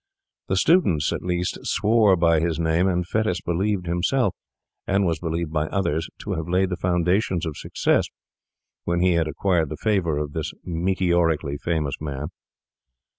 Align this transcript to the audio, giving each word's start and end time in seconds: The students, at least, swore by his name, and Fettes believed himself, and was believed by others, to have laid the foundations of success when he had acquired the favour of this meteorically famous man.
The 0.47 0.55
students, 0.55 1.13
at 1.13 1.21
least, 1.21 1.59
swore 1.61 2.15
by 2.15 2.39
his 2.39 2.59
name, 2.59 2.87
and 2.87 3.05
Fettes 3.07 3.39
believed 3.39 3.85
himself, 3.85 4.33
and 4.87 5.05
was 5.05 5.19
believed 5.19 5.53
by 5.53 5.67
others, 5.67 6.09
to 6.21 6.31
have 6.33 6.49
laid 6.49 6.71
the 6.71 6.75
foundations 6.75 7.45
of 7.45 7.55
success 7.55 8.07
when 8.83 9.01
he 9.01 9.11
had 9.11 9.27
acquired 9.27 9.69
the 9.69 9.77
favour 9.77 10.17
of 10.17 10.33
this 10.33 10.53
meteorically 10.65 11.57
famous 11.61 11.93
man. 12.01 12.29